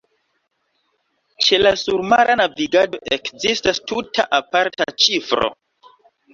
Ĉe 1.47 1.59
la 1.59 1.73
surmara 1.81 2.37
navigado 2.41 3.01
ekzistas 3.19 3.85
tuta 3.95 4.29
aparta 4.41 4.91
ĉifro. 5.07 5.55